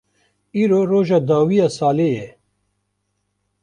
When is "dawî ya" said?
1.29-1.67